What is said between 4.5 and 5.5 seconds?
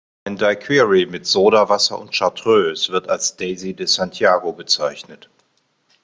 bezeichnet.